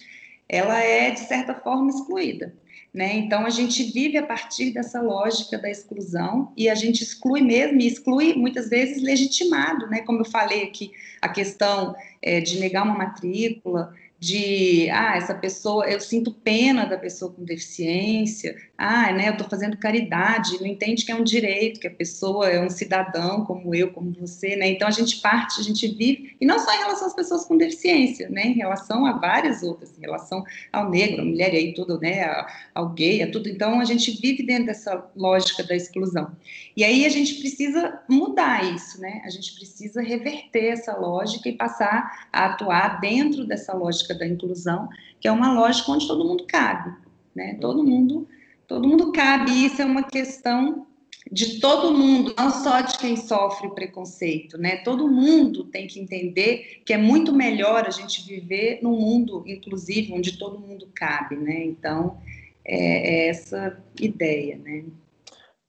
ela 0.50 0.80
é, 0.80 1.12
de 1.12 1.20
certa 1.20 1.54
forma, 1.54 1.92
excluída. 1.92 2.56
Né? 2.96 3.14
Então, 3.18 3.46
a 3.46 3.50
gente 3.50 3.84
vive 3.92 4.18
a 4.18 4.26
partir 4.26 4.72
dessa 4.72 5.02
lógica 5.02 5.58
da 5.58 5.70
exclusão 5.70 6.54
e 6.56 6.70
a 6.70 6.76
gente 6.76 7.04
exclui 7.04 7.42
mesmo, 7.42 7.82
e 7.82 7.88
exclui 7.88 8.36
muitas 8.36 8.70
vezes 8.70 9.04
legitimado, 9.04 9.86
né? 9.88 10.00
como 10.04 10.22
eu 10.22 10.26
falei 10.26 10.64
aqui, 10.64 10.94
a 11.22 11.28
questão 11.28 11.94
é, 12.22 12.40
de 12.40 12.58
negar 12.58 12.86
uma 12.86 12.98
matrícula, 12.98 13.94
de, 14.18 14.90
ah, 14.92 15.18
essa 15.18 15.36
pessoa, 15.36 15.86
eu 15.90 16.00
sinto 16.00 16.32
pena 16.32 16.86
da 16.86 16.98
pessoa 16.98 17.34
com 17.34 17.44
deficiência, 17.44 18.56
ah, 18.78 19.12
né, 19.12 19.30
eu 19.30 19.34
estou 19.34 19.48
fazendo 19.48 19.78
caridade, 19.78 20.60
não 20.60 20.68
entende 20.68 21.06
que 21.06 21.12
é 21.12 21.16
um 21.16 21.24
direito, 21.24 21.80
que 21.80 21.88
a 21.88 21.92
pessoa 21.92 22.50
é 22.50 22.60
um 22.60 22.70
cidadão 22.70 23.46
como 23.46 23.74
eu, 23.74 23.92
como 23.92 24.12
você, 24.12 24.56
né, 24.56 24.70
então 24.70 24.88
a 24.88 24.92
gente 24.92 25.22
parte, 25.22 25.60
a 25.60 25.64
gente 25.64 25.88
vive, 25.88 26.36
e 26.40 26.46
não 26.46 26.60
só 26.60 26.74
em 26.74 26.80
relação 26.80 27.08
às 27.08 27.14
pessoas 27.14 27.46
com 27.46 27.58
deficiência, 27.58 28.30
né, 28.30 28.48
em 28.48 28.54
relação 28.54 29.06
a 29.06 29.14
várias 29.14 29.64
outras, 29.64 29.98
em 29.98 30.02
relação 30.02 30.44
ao 30.74 30.90
negro, 30.90 31.22
à 31.22 31.26
mulher 31.26 31.54
e 31.54 31.58
aí 31.58 31.74
tudo, 31.74 32.00
né, 32.00 32.46
ao 32.74 32.90
gay, 32.90 33.24
a 33.24 33.32
tudo, 33.32 33.50
então 33.50 33.80
a 33.80 33.86
gente 33.86 34.12
vive 34.20 34.44
dentro 34.44 34.66
dessa 34.66 35.10
lógica 35.16 35.64
da 35.64 35.76
exclusão. 35.76 36.32
E 36.76 36.84
aí 36.84 37.06
a 37.06 37.10
gente 37.10 37.36
precisa 37.36 38.02
mudar 38.10 38.64
isso, 38.76 39.00
né, 39.00 39.22
a 39.26 39.30
gente 39.30 39.56
precisa 39.56 40.02
reverter 40.02 40.74
essa 40.74 40.96
lógica 40.98 41.48
e 41.48 41.54
passar 41.54 42.28
a 42.32 42.46
atuar 42.46 43.00
dentro 43.00 43.46
dessa 43.46 43.74
lógica 43.74 44.14
da 44.14 44.28
inclusão, 44.28 44.90
que 45.20 45.28
é 45.28 45.32
uma 45.32 45.54
lógica 45.54 45.92
onde 45.92 46.08
todo 46.08 46.26
mundo 46.26 46.46
cabe, 46.48 46.94
né? 47.34 47.58
Todo 47.60 47.84
mundo, 47.84 48.28
todo 48.68 48.88
mundo 48.88 49.12
cabe. 49.12 49.66
Isso 49.66 49.82
é 49.82 49.86
uma 49.86 50.04
questão 50.04 50.88
de 51.32 51.60
todo 51.60 51.98
mundo, 51.98 52.36
não 52.38 52.52
só 52.52 52.82
de 52.82 52.98
quem 53.00 53.18
sofre 53.18 53.70
preconceito, 53.72 54.58
né? 54.58 54.78
Todo 54.78 55.08
mundo 55.08 55.64
tem 55.64 55.88
que 55.88 56.00
entender 56.00 56.84
que 56.86 56.94
é 56.94 56.98
muito 56.98 57.34
melhor 57.34 57.86
a 57.86 57.90
gente 57.90 58.24
viver 58.28 58.80
num 58.84 58.96
mundo 58.96 59.44
inclusive 59.48 60.14
onde 60.14 60.38
todo 60.38 60.60
mundo 60.60 60.88
cabe, 60.94 61.36
né? 61.36 61.64
Então 61.64 62.22
é, 62.64 63.26
é 63.26 63.28
essa 63.28 63.84
ideia, 64.00 64.58
né? 64.58 64.86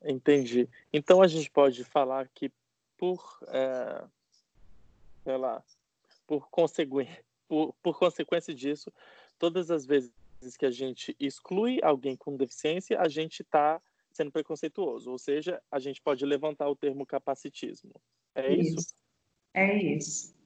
Entendi. 0.04 0.68
Então 0.92 1.22
a 1.22 1.26
gente 1.26 1.50
pode 1.50 1.82
falar 1.84 2.28
que 2.34 2.50
por, 2.98 3.38
é, 3.48 4.04
sei 5.24 5.36
lá, 5.36 5.62
por 6.26 6.48
consequência, 6.50 7.24
por, 7.48 7.74
por 7.82 7.98
consequência 7.98 8.54
disso, 8.54 8.92
todas 9.38 9.70
as 9.70 9.86
vezes 9.86 10.12
que 10.56 10.66
a 10.66 10.70
gente 10.70 11.16
exclui 11.18 11.80
alguém 11.82 12.16
com 12.16 12.36
deficiência, 12.36 13.00
a 13.00 13.08
gente 13.08 13.42
está 13.42 13.80
sendo 14.12 14.30
preconceituoso, 14.30 15.10
ou 15.10 15.18
seja, 15.18 15.60
a 15.70 15.78
gente 15.78 16.00
pode 16.00 16.24
levantar 16.24 16.68
o 16.68 16.76
termo 16.76 17.04
capacitismo. 17.04 17.92
É 18.34 18.54
isso? 18.54 18.76
isso? 18.78 18.94
É 19.52 19.82
isso. 19.82 20.36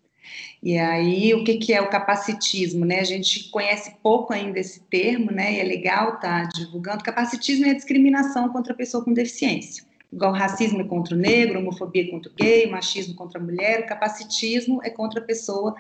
E 0.62 0.76
aí, 0.76 1.32
o 1.34 1.44
que, 1.44 1.56
que 1.56 1.72
é 1.72 1.80
o 1.80 1.88
capacitismo? 1.88 2.84
Né? 2.84 3.00
A 3.00 3.04
gente 3.04 3.48
conhece 3.50 3.96
pouco 4.02 4.32
ainda 4.32 4.60
esse 4.60 4.80
termo, 4.84 5.30
né? 5.30 5.54
E 5.54 5.60
é 5.60 5.64
legal 5.64 6.16
estar 6.16 6.42
tá 6.42 6.48
divulgando. 6.54 7.02
Capacitismo 7.02 7.66
é 7.66 7.70
a 7.70 7.74
discriminação 7.74 8.48
contra 8.50 8.72
a 8.72 8.76
pessoa 8.76 9.04
com 9.04 9.12
deficiência. 9.12 9.84
Igual 10.12 10.32
racismo 10.32 10.80
é 10.80 10.84
contra 10.84 11.14
o 11.14 11.18
negro, 11.18 11.60
homofobia 11.60 12.02
é 12.02 12.08
contra 12.08 12.30
o 12.30 12.34
gay, 12.34 12.68
machismo 12.68 13.14
contra 13.14 13.40
a 13.40 13.42
mulher, 13.42 13.80
o 13.80 13.86
capacitismo 13.86 14.80
é 14.82 14.90
contra 14.90 15.20
a 15.20 15.24
pessoa 15.24 15.74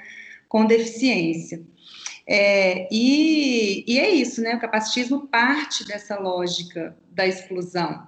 com 0.48 0.64
deficiência. 0.64 1.62
É, 2.32 2.86
e, 2.92 3.84
e, 3.88 3.98
é 3.98 4.08
isso, 4.08 4.40
né? 4.40 4.54
O 4.54 4.60
capacitismo 4.60 5.26
parte 5.26 5.84
dessa 5.84 6.16
lógica 6.16 6.96
da 7.10 7.26
exclusão. 7.26 8.06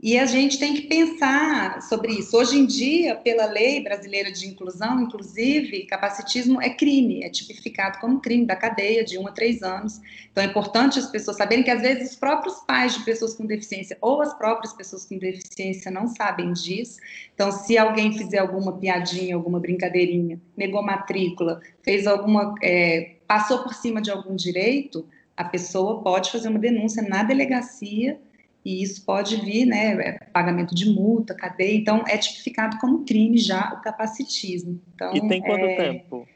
E 0.00 0.16
a 0.16 0.24
gente 0.24 0.56
tem 0.56 0.72
que 0.72 0.82
pensar 0.82 1.82
sobre 1.82 2.12
isso. 2.12 2.34
Hoje 2.36 2.56
em 2.56 2.64
dia, 2.64 3.16
pela 3.16 3.46
lei 3.46 3.82
brasileira 3.82 4.30
de 4.30 4.46
inclusão, 4.46 5.00
inclusive, 5.00 5.84
capacitismo 5.86 6.62
é 6.62 6.70
crime, 6.70 7.24
é 7.24 7.28
tipificado 7.28 7.98
como 7.98 8.20
crime 8.20 8.46
da 8.46 8.54
cadeia 8.54 9.04
de 9.04 9.18
um 9.18 9.26
a 9.26 9.32
três 9.32 9.64
anos. 9.64 10.00
Então 10.30 10.44
é 10.44 10.46
importante 10.46 11.00
as 11.00 11.10
pessoas 11.10 11.36
saberem 11.36 11.64
que, 11.64 11.70
às 11.72 11.82
vezes, 11.82 12.12
os 12.12 12.16
próprios 12.16 12.54
pais 12.60 12.94
de 12.94 13.04
pessoas 13.04 13.34
com 13.34 13.44
deficiência 13.44 13.98
ou 14.00 14.22
as 14.22 14.32
próprias 14.32 14.72
pessoas 14.72 15.04
com 15.04 15.18
deficiência 15.18 15.90
não 15.90 16.06
sabem 16.06 16.52
disso. 16.52 16.98
Então, 17.34 17.50
se 17.50 17.76
alguém 17.76 18.16
fizer 18.16 18.38
alguma 18.38 18.78
piadinha, 18.78 19.34
alguma 19.34 19.58
brincadeirinha, 19.58 20.40
negou 20.56 20.84
matrícula, 20.84 21.60
fez 21.82 22.06
alguma. 22.06 22.54
É, 22.62 23.16
passou 23.30 23.62
por 23.62 23.72
cima 23.72 24.02
de 24.02 24.10
algum 24.10 24.34
direito, 24.34 25.08
a 25.36 25.44
pessoa 25.44 26.02
pode 26.02 26.32
fazer 26.32 26.48
uma 26.48 26.58
denúncia 26.58 27.00
na 27.00 27.22
delegacia 27.22 28.20
e 28.64 28.82
isso 28.82 29.04
pode 29.04 29.36
vir, 29.36 29.66
né, 29.66 29.92
é 30.04 30.12
pagamento 30.32 30.74
de 30.74 30.90
multa, 30.90 31.32
cadeia, 31.32 31.76
então 31.76 32.02
é 32.08 32.18
tipificado 32.18 32.76
como 32.80 33.04
crime 33.04 33.38
já 33.38 33.72
o 33.74 33.82
capacitismo. 33.82 34.82
Então, 34.92 35.14
e 35.14 35.28
tem 35.28 35.40
quanto 35.40 35.64
é... 35.64 35.76
tempo? 35.76 36.28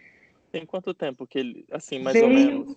Tem 0.53 0.65
quanto 0.65 0.95
tempo 0.95 1.27
que 1.27 1.37
ele, 1.37 1.65
assim, 1.73 1.99
mais 1.99 2.15
Veio... 2.15 2.29
ou 2.29 2.33
menos? 2.33 2.77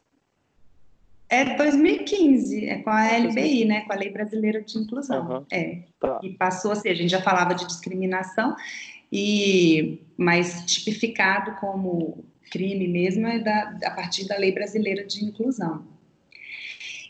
É 1.30 1.56
2015, 1.56 2.70
é 2.70 2.78
com 2.82 2.90
a 2.90 3.20
LBI, 3.20 3.66
né, 3.66 3.82
com 3.82 3.94
a 3.94 3.98
Lei 3.98 4.10
Brasileira 4.10 4.64
de 4.64 4.80
Inclusão. 4.80 5.30
Uhum. 5.30 5.46
É. 5.52 5.84
Tá. 6.00 6.20
E 6.24 6.32
passou 6.32 6.72
assim, 6.72 6.90
a 6.90 6.96
gente 6.96 7.12
já 7.12 7.22
falava 7.22 7.54
de 7.54 7.68
discriminação, 7.68 8.56
e 9.12 10.02
mas 10.18 10.66
tipificado 10.66 11.52
como 11.60 12.26
crime 12.50 12.88
mesmo 12.88 13.28
é 13.28 13.40
da, 13.40 13.78
a 13.84 13.92
partir 13.92 14.28
da 14.28 14.38
Lei 14.38 14.52
Brasileira 14.52 15.06
de 15.06 15.24
Inclusão. 15.24 15.98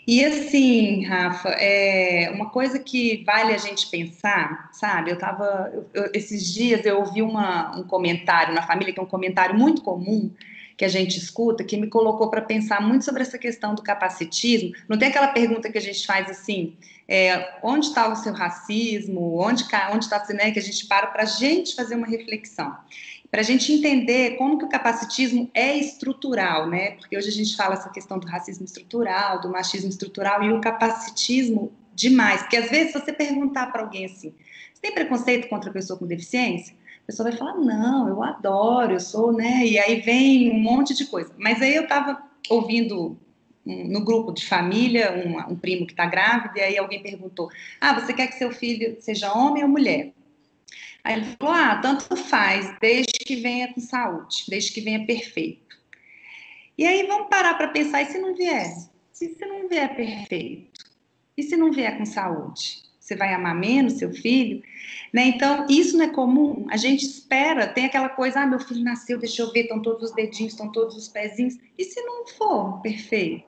E 0.08 0.24
assim, 0.24 1.04
Rafa, 1.04 1.50
é 1.50 2.32
uma 2.34 2.50
coisa 2.50 2.80
que 2.80 3.26
vale 3.26 3.54
a 3.54 3.58
gente 3.58 3.88
pensar, 3.88 4.70
sabe? 4.72 5.12
Eu 5.12 5.18
tava. 5.18 5.86
Eu, 5.94 6.10
esses 6.14 6.54
dias 6.54 6.86
eu 6.86 7.00
ouvi 7.00 7.22
uma, 7.22 7.78
um 7.78 7.84
comentário 7.84 8.54
na 8.54 8.66
família, 8.66 8.94
que 8.94 9.00
é 9.02 9.04
um 9.04 9.08
comentário 9.08 9.54
muito 9.54 9.82
comum 9.82 10.32
que 10.78 10.86
a 10.86 10.88
gente 10.88 11.18
escuta, 11.18 11.64
que 11.64 11.76
me 11.76 11.88
colocou 11.88 12.30
para 12.30 12.40
pensar 12.40 12.80
muito 12.80 13.04
sobre 13.04 13.24
essa 13.24 13.38
questão 13.38 13.76
do 13.76 13.82
capacitismo. 13.82 14.72
Não 14.88 14.98
tem 14.98 15.10
aquela 15.10 15.28
pergunta 15.28 15.70
que 15.70 15.78
a 15.78 15.82
gente 15.82 16.06
faz 16.08 16.30
assim: 16.30 16.78
é, 17.06 17.58
onde 17.62 17.88
está 17.88 18.08
o 18.08 18.16
seu 18.16 18.32
racismo? 18.32 19.38
Onde 19.38 19.64
está, 19.64 19.92
onde 19.92 20.10
tá, 20.10 20.26
né, 20.30 20.52
que 20.52 20.60
a 20.60 20.62
gente 20.62 20.88
para 20.88 21.08
para 21.08 21.24
a 21.24 21.26
gente 21.26 21.76
fazer 21.76 21.96
uma 21.96 22.08
reflexão 22.08 22.74
para 23.38 23.44
a 23.44 23.46
gente 23.46 23.72
entender 23.72 24.36
como 24.36 24.58
que 24.58 24.66
o 24.66 24.68
capacitismo 24.68 25.48
é 25.54 25.78
estrutural, 25.78 26.68
né? 26.68 26.94
Porque 26.94 27.16
hoje 27.16 27.30
a 27.30 27.32
gente 27.32 27.56
fala 27.56 27.76
essa 27.76 27.88
questão 27.88 28.18
do 28.18 28.26
racismo 28.26 28.66
estrutural, 28.66 29.40
do 29.40 29.48
machismo 29.48 29.90
estrutural 29.90 30.42
e 30.42 30.52
o 30.52 30.60
capacitismo 30.60 31.72
demais. 31.94 32.42
Porque 32.42 32.58
às 32.58 32.72
vezes 32.72 32.94
você 32.94 33.14
perguntar 33.14 33.68
para 33.68 33.84
alguém 33.84 34.06
assim, 34.06 34.34
você 34.74 34.82
tem 34.82 34.92
preconceito 34.92 35.48
contra 35.50 35.70
a 35.70 35.74
pessoa 35.74 36.00
com 36.00 36.08
deficiência? 36.08 36.76
A 37.04 37.06
pessoa 37.06 37.30
vai 37.30 37.38
falar, 37.38 37.54
não, 37.58 38.10
eu 38.10 38.24
adoro, 38.24 38.94
eu 38.94 39.00
sou, 39.00 39.32
né? 39.32 39.64
E 39.68 39.78
aí 39.78 40.02
vem 40.02 40.50
um 40.50 40.60
monte 40.60 40.96
de 40.96 41.06
coisa. 41.06 41.32
Mas 41.38 41.62
aí 41.62 41.76
eu 41.76 41.84
estava 41.84 42.20
ouvindo 42.50 43.16
no 43.64 44.04
grupo 44.04 44.32
de 44.32 44.48
família, 44.48 45.14
um, 45.14 45.54
um 45.54 45.56
primo 45.56 45.86
que 45.86 45.94
está 45.94 46.08
grávido, 46.08 46.58
e 46.58 46.62
aí 46.62 46.76
alguém 46.76 47.04
perguntou: 47.04 47.52
Ah, 47.80 47.94
você 47.94 48.14
quer 48.14 48.26
que 48.26 48.34
seu 48.34 48.50
filho 48.50 48.98
seja 49.00 49.32
homem 49.32 49.62
ou 49.62 49.70
mulher? 49.70 50.12
Aí 51.08 51.14
ele 51.14 51.38
falou: 51.40 51.56
ah, 51.56 51.78
tanto 51.78 52.18
faz, 52.18 52.70
desde 52.82 53.14
que 53.14 53.38
venha 53.38 53.74
com 53.74 53.80
saúde, 53.80 54.44
desde 54.50 54.74
que 54.74 54.82
venha 54.82 55.06
perfeito. 55.06 55.78
E 56.78 56.86
aí 56.86 57.08
vamos 57.08 57.30
parar 57.30 57.54
para 57.54 57.70
pensar: 57.70 58.02
e 58.02 58.08
se 58.08 58.20
não 58.20 58.36
vier? 58.36 58.76
Se, 59.14 59.34
se 59.34 59.46
não 59.46 59.70
vier 59.70 59.96
perfeito? 59.96 60.84
E 61.38 61.44
se 61.44 61.56
não 61.56 61.72
vier 61.72 61.98
com 61.98 62.06
saúde? 62.06 62.84
Você 63.00 63.16
vai 63.16 63.34
amar 63.34 63.56
menos 63.56 63.94
seu 63.94 64.12
filho? 64.12 64.62
Né? 65.14 65.28
Então, 65.28 65.66
isso 65.70 65.98
não 65.98 66.04
é 66.04 66.10
comum. 66.10 66.68
A 66.70 66.76
gente 66.76 67.06
espera, 67.06 67.68
tem 67.68 67.86
aquela 67.86 68.10
coisa: 68.10 68.42
ah, 68.42 68.46
meu 68.46 68.60
filho 68.60 68.84
nasceu, 68.84 69.18
deixa 69.18 69.44
eu 69.44 69.52
ver, 69.54 69.62
estão 69.62 69.82
todos 69.82 70.10
os 70.10 70.14
dedinhos, 70.14 70.52
estão 70.52 70.70
todos 70.74 70.98
os 70.98 71.08
pezinhos. 71.08 71.56
E 71.78 71.86
se 71.86 72.02
não 72.02 72.28
for 72.28 72.82
perfeito? 72.82 73.46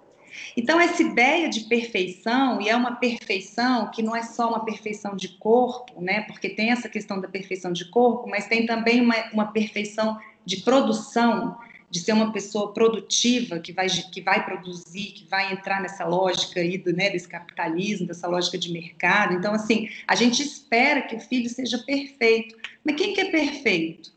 Então, 0.56 0.80
essa 0.80 1.02
ideia 1.02 1.50
de 1.50 1.62
perfeição, 1.62 2.62
e 2.62 2.70
é 2.70 2.76
uma 2.76 2.96
perfeição 2.96 3.90
que 3.92 4.02
não 4.02 4.16
é 4.16 4.24
só 4.24 4.50
uma 4.50 4.66
perfeição 4.66 5.16
de 5.16 5.30
corpo, 5.30 6.02
né? 6.02 6.22
Porque 6.22 6.50
tem 6.50 6.72
essa 6.72 6.90
questão 6.90 7.20
da 7.20 7.28
perfeição 7.28 7.72
de 7.72 7.86
corpo, 7.86 8.30
mas 8.30 8.48
tem 8.48 8.66
também 8.66 9.02
uma, 9.02 9.16
uma 9.32 9.52
perfeição 9.52 10.18
de 10.46 10.58
produção, 10.58 11.58
de 11.90 12.00
ser 12.00 12.14
uma 12.14 12.32
pessoa 12.32 12.72
produtiva, 12.74 13.60
que 13.60 13.74
vai, 13.74 13.88
que 13.88 14.22
vai 14.22 14.46
produzir, 14.46 15.12
que 15.12 15.28
vai 15.28 15.52
entrar 15.52 15.82
nessa 15.82 16.06
lógica 16.06 16.60
aí 16.60 16.78
do, 16.78 16.94
né, 16.94 17.10
desse 17.10 17.28
capitalismo, 17.28 18.08
dessa 18.08 18.28
lógica 18.28 18.58
de 18.58 18.72
mercado. 18.72 19.34
Então, 19.34 19.54
assim, 19.54 19.90
a 20.08 20.16
gente 20.16 20.44
espera 20.44 21.02
que 21.02 21.16
o 21.16 21.20
filho 21.20 21.50
seja 21.50 21.80
perfeito. 21.80 22.56
Mas 22.84 22.96
quem 22.96 23.14
que 23.14 23.22
é 23.22 23.32
perfeito? 23.32 24.12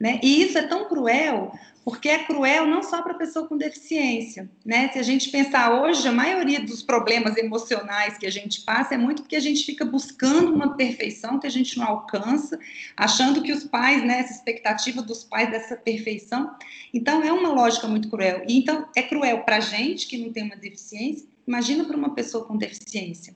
Né? 0.00 0.20
E 0.22 0.42
isso 0.42 0.56
é 0.56 0.62
tão 0.62 0.88
cruel, 0.88 1.52
porque 1.88 2.10
é 2.10 2.18
cruel 2.24 2.66
não 2.66 2.82
só 2.82 3.00
para 3.00 3.12
a 3.12 3.16
pessoa 3.16 3.48
com 3.48 3.56
deficiência, 3.56 4.50
né? 4.62 4.90
Se 4.92 4.98
a 4.98 5.02
gente 5.02 5.30
pensar 5.30 5.80
hoje, 5.80 6.06
a 6.06 6.12
maioria 6.12 6.60
dos 6.60 6.82
problemas 6.82 7.38
emocionais 7.38 8.18
que 8.18 8.26
a 8.26 8.30
gente 8.30 8.60
passa 8.60 8.94
é 8.94 8.98
muito 8.98 9.22
porque 9.22 9.36
a 9.36 9.40
gente 9.40 9.64
fica 9.64 9.86
buscando 9.86 10.52
uma 10.52 10.76
perfeição 10.76 11.40
que 11.40 11.46
a 11.46 11.50
gente 11.50 11.78
não 11.78 11.86
alcança, 11.86 12.58
achando 12.94 13.40
que 13.40 13.50
os 13.50 13.64
pais, 13.64 14.04
né, 14.04 14.20
essa 14.20 14.34
expectativa 14.34 15.00
dos 15.00 15.24
pais 15.24 15.50
dessa 15.50 15.76
perfeição. 15.76 16.54
Então 16.92 17.22
é 17.22 17.32
uma 17.32 17.48
lógica 17.48 17.88
muito 17.88 18.10
cruel. 18.10 18.44
E 18.46 18.58
então 18.58 18.86
é 18.94 19.02
cruel 19.02 19.38
para 19.44 19.56
a 19.56 19.60
gente 19.60 20.06
que 20.06 20.18
não 20.18 20.30
tem 20.30 20.44
uma 20.44 20.56
deficiência, 20.56 21.26
imagina 21.46 21.84
para 21.84 21.96
uma 21.96 22.14
pessoa 22.14 22.44
com 22.44 22.58
deficiência. 22.58 23.34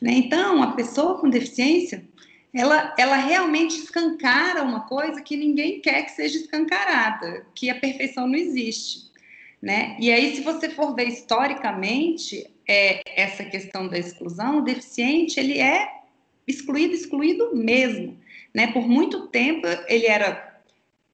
Né? 0.00 0.12
Então, 0.14 0.62
a 0.62 0.72
pessoa 0.72 1.18
com 1.18 1.28
deficiência, 1.28 2.02
ela, 2.54 2.94
ela 2.98 3.16
realmente 3.16 3.76
escancara 3.76 4.62
uma 4.62 4.80
coisa 4.80 5.22
que 5.22 5.36
ninguém 5.36 5.80
quer 5.80 6.02
que 6.02 6.12
seja 6.12 6.38
escancarada, 6.38 7.46
que 7.54 7.70
a 7.70 7.80
perfeição 7.80 8.26
não 8.26 8.34
existe. 8.34 9.10
Né? 9.60 9.96
E 9.98 10.10
aí, 10.10 10.34
se 10.34 10.42
você 10.42 10.68
for 10.68 10.94
ver 10.94 11.08
historicamente 11.08 12.50
é, 12.68 13.02
essa 13.20 13.44
questão 13.44 13.88
da 13.88 13.98
exclusão, 13.98 14.58
o 14.58 14.64
deficiente 14.64 15.38
ele 15.38 15.58
é 15.58 15.88
excluído, 16.46 16.94
excluído 16.94 17.54
mesmo. 17.54 18.18
Né? 18.52 18.72
Por 18.72 18.86
muito 18.86 19.28
tempo 19.28 19.66
ele 19.86 20.06
era 20.06 20.60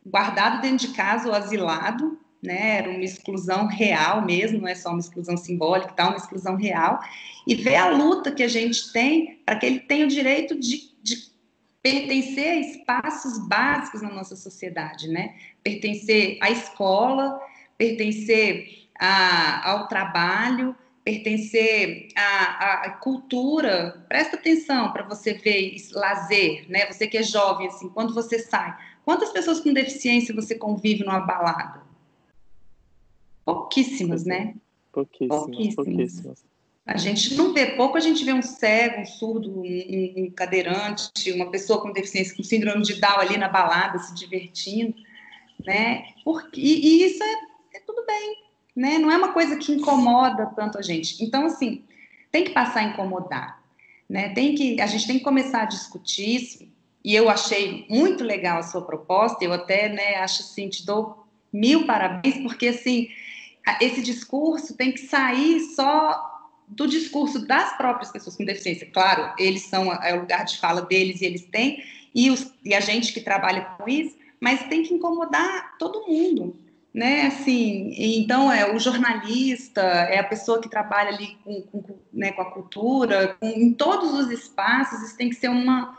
guardado 0.05 0.63
dentro 0.63 0.89
de 0.89 0.95
casa 0.95 1.29
ou 1.29 1.35
asilado, 1.35 2.19
né? 2.43 2.79
Era 2.79 2.91
uma 2.91 3.05
exclusão 3.05 3.67
real 3.67 4.25
mesmo, 4.25 4.61
não 4.61 4.69
é 4.69 4.75
só 4.75 4.91
uma 4.91 5.01
exclusão 5.01 5.37
simbólica, 5.37 5.93
tá? 5.93 6.09
Uma 6.09 6.17
exclusão 6.17 6.57
real. 6.57 7.01
E 7.47 7.55
ver 7.55 7.77
a 7.77 7.91
luta 7.91 8.31
que 8.31 8.43
a 8.43 8.49
gente 8.49 8.93
tem 8.93 9.41
para 9.45 9.57
que 9.57 9.67
ele 9.67 9.81
tenha 9.81 10.05
o 10.05 10.09
direito 10.09 10.59
de, 10.59 10.93
de 11.03 11.17
pertencer 11.83 12.49
a 12.49 12.57
espaços 12.57 13.39
básicos 13.49 14.03
na 14.03 14.11
nossa 14.11 14.37
sociedade, 14.37 15.09
né? 15.09 15.35
Pertencer 15.63 16.39
à 16.41 16.51
escola, 16.51 17.41
pertencer 17.77 18.87
a, 18.99 19.71
ao 19.71 19.89
trabalho, 19.89 20.77
pertencer 21.05 22.09
à, 22.15 22.85
à, 22.85 22.91
cultura. 22.91 24.05
Presta 24.09 24.37
atenção 24.37 24.93
para 24.93 25.05
você 25.05 25.35
ver 25.35 25.75
lazer, 25.93 26.67
né? 26.69 26.87
Você 26.87 27.07
que 27.07 27.17
é 27.17 27.23
jovem, 27.23 27.69
assim, 27.69 27.89
quando 27.89 28.15
você 28.15 28.39
sai, 28.39 28.77
quantas 29.05 29.31
pessoas 29.31 29.61
com 29.61 29.73
deficiência 29.73 30.35
você 30.35 30.55
convive 30.55 31.05
numa 31.05 31.21
balada? 31.21 31.88
Pouquíssimas, 33.49 34.27
né? 34.27 34.55
Pouquíssimas, 34.93 35.41
pouquíssimas. 35.41 35.75
pouquíssimas. 35.75 36.45
A 36.85 36.99
gente 36.99 37.35
não 37.35 37.55
vê 37.55 37.65
pouco, 37.77 37.97
a 37.97 38.01
gente 38.01 38.23
vê 38.23 38.31
um 38.35 38.43
cego, 38.43 39.01
um 39.01 39.07
surdo, 39.07 39.51
um, 39.51 39.63
um, 39.63 40.31
cadeirante, 40.31 41.33
uma 41.33 41.51
pessoa 41.51 41.81
com 41.81 41.91
deficiência, 41.91 42.37
com 42.37 42.43
síndrome 42.43 42.83
de 42.83 43.01
Down 43.01 43.21
ali 43.21 43.39
na 43.39 43.49
balada, 43.49 43.99
se 44.01 44.15
divertindo, 44.15 44.95
né? 45.65 46.09
Porque, 46.23 46.61
e, 46.61 46.79
e 46.79 47.07
isso 47.07 47.23
é, 47.23 47.33
é, 47.77 47.81
tudo 47.87 48.05
bem, 48.07 48.37
né? 48.77 48.99
Não 48.99 49.11
é 49.11 49.17
uma 49.17 49.33
coisa 49.33 49.57
que 49.57 49.73
incomoda 49.73 50.53
tanto 50.55 50.77
a 50.77 50.83
gente. 50.83 51.25
Então, 51.25 51.47
assim, 51.47 51.85
tem 52.31 52.45
que 52.45 52.51
passar 52.51 52.81
a 52.81 52.85
incomodar, 52.85 53.63
né? 54.07 54.29
Tem 54.35 54.55
que, 54.55 54.79
a 54.79 54.87
gente 54.87 55.07
tem 55.07 55.17
que 55.17 55.25
começar 55.25 55.63
a 55.63 55.67
discutir 55.67 56.37
isso. 56.37 56.69
E 57.03 57.15
eu 57.15 57.31
achei 57.31 57.87
muito 57.89 58.23
legal 58.23 58.59
a 58.59 58.63
sua 58.63 58.83
proposta. 58.83 59.43
Eu 59.43 59.55
até, 59.55 59.89
né, 59.89 60.17
acho 60.17 60.43
assim, 60.43 60.69
te 60.69 60.85
dou 60.85 61.27
mil 61.51 61.87
parabéns, 61.87 62.43
porque 62.43 62.69
assim 62.69 63.09
esse 63.81 64.01
discurso 64.01 64.75
tem 64.75 64.93
que 64.93 65.01
sair 65.01 65.61
só 65.75 66.39
do 66.69 66.87
discurso 66.87 67.47
das 67.47 67.77
próprias 67.77 68.11
pessoas 68.11 68.37
com 68.37 68.45
deficiência. 68.45 68.89
Claro, 68.93 69.33
eles 69.39 69.63
são 69.63 69.93
é 69.93 70.15
o 70.15 70.21
lugar 70.21 70.45
de 70.45 70.59
fala 70.59 70.83
deles 70.83 71.21
e 71.21 71.25
eles 71.25 71.43
têm, 71.47 71.83
e, 72.15 72.31
os, 72.31 72.53
e 72.65 72.75
a 72.75 72.81
gente 72.81 73.13
que 73.13 73.21
trabalha 73.21 73.63
com 73.63 73.89
isso, 73.89 74.17
mas 74.41 74.63
tem 74.69 74.83
que 74.83 74.95
incomodar 74.95 75.77
todo 75.79 76.07
mundo, 76.07 76.57
né? 76.93 77.27
Assim, 77.27 77.95
então 77.97 78.53
é 78.53 78.75
o 78.75 78.79
jornalista, 78.79 79.81
é 79.81 80.19
a 80.19 80.25
pessoa 80.25 80.61
que 80.61 80.69
trabalha 80.69 81.11
ali 81.11 81.37
com, 81.45 81.63
com, 81.63 81.85
né, 82.13 82.33
com 82.33 82.43
a 82.43 82.51
cultura, 82.51 83.37
com, 83.41 83.47
em 83.47 83.73
todos 83.73 84.13
os 84.13 84.31
espaços, 84.31 85.03
isso 85.03 85.17
tem 85.17 85.31
que 85.31 85.37
ser 85.37 85.49
uma 85.49 85.97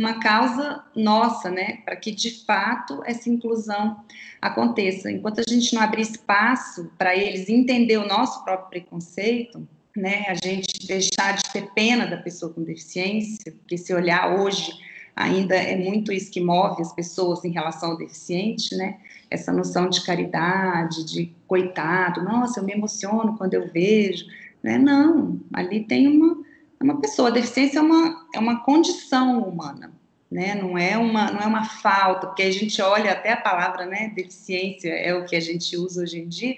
uma 0.00 0.18
causa 0.18 0.82
nossa, 0.96 1.50
né, 1.50 1.82
para 1.84 1.94
que 1.94 2.10
de 2.10 2.42
fato 2.46 3.02
essa 3.04 3.28
inclusão 3.28 4.02
aconteça. 4.40 5.12
Enquanto 5.12 5.40
a 5.40 5.44
gente 5.46 5.74
não 5.74 5.82
abrir 5.82 6.00
espaço 6.00 6.90
para 6.96 7.14
eles 7.14 7.50
entender 7.50 7.98
o 7.98 8.08
nosso 8.08 8.42
próprio 8.42 8.70
preconceito, 8.70 9.68
né, 9.94 10.24
a 10.28 10.34
gente 10.34 10.86
deixar 10.86 11.36
de 11.36 11.42
ter 11.52 11.70
pena 11.74 12.06
da 12.06 12.16
pessoa 12.16 12.50
com 12.50 12.62
deficiência, 12.62 13.52
porque 13.52 13.76
se 13.76 13.92
olhar 13.92 14.40
hoje 14.40 14.72
ainda 15.14 15.54
é 15.54 15.76
muito 15.76 16.10
isso 16.10 16.30
que 16.30 16.40
move 16.40 16.80
as 16.80 16.94
pessoas 16.94 17.44
em 17.44 17.50
relação 17.50 17.90
ao 17.90 17.98
deficiente, 17.98 18.74
né? 18.76 18.96
Essa 19.28 19.52
noção 19.52 19.90
de 19.90 20.02
caridade, 20.02 21.04
de 21.04 21.30
coitado, 21.46 22.22
nossa, 22.24 22.60
eu 22.60 22.64
me 22.64 22.72
emociono 22.72 23.36
quando 23.36 23.52
eu 23.52 23.70
vejo, 23.70 24.24
né? 24.62 24.78
Não, 24.78 25.38
ali 25.52 25.84
tem 25.84 26.08
uma 26.08 26.38
é 26.80 26.84
uma 26.84 27.00
pessoa. 27.00 27.28
A 27.28 27.32
deficiência 27.32 27.78
é 27.78 27.82
uma, 27.82 28.26
é 28.34 28.38
uma 28.38 28.64
condição 28.64 29.42
humana, 29.42 29.92
né? 30.30 30.54
Não 30.54 30.78
é 30.78 30.96
uma 30.96 31.30
não 31.30 31.40
é 31.40 31.46
uma 31.46 31.64
falta, 31.64 32.26
porque 32.28 32.42
a 32.42 32.50
gente 32.50 32.80
olha 32.80 33.12
até 33.12 33.32
a 33.32 33.36
palavra, 33.36 33.84
né? 33.84 34.12
Deficiência 34.14 34.88
é 34.88 35.14
o 35.14 35.26
que 35.26 35.36
a 35.36 35.40
gente 35.40 35.76
usa 35.76 36.02
hoje 36.02 36.20
em 36.20 36.28
dia, 36.28 36.56